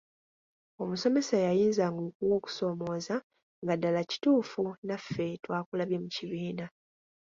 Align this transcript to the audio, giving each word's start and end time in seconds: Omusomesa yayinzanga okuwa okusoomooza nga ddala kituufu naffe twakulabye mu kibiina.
Omusomesa 0.81 1.35
yayinzanga 1.45 2.01
okuwa 2.09 2.33
okusoomooza 2.39 3.15
nga 3.63 3.73
ddala 3.77 4.01
kituufu 4.09 4.63
naffe 4.87 5.25
twakulabye 5.43 5.97
mu 6.03 6.09
kibiina. 6.15 6.65